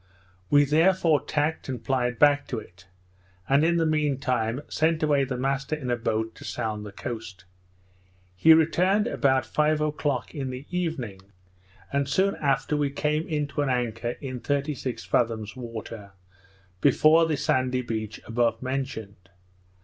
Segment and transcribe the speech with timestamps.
[0.49, 2.87] We therefore tacked, and plied back to it;
[3.47, 6.91] and, in the mean time, sent away the master in a boat to sound the
[6.91, 7.45] coast.
[8.35, 11.19] He returned about five o'clock in the evening;
[11.93, 16.13] and soon after we came to an anchor in thirty six fathoms water,
[16.81, 19.29] before the sandy beach above mentioned.